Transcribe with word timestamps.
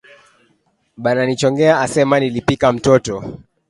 Bananichongea 0.97 1.79
asema 1.81 2.19
nilipika 2.19 2.71
mtoto 2.71 3.37